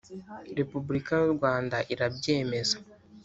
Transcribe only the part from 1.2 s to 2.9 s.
y’u Rwanda irabyemeza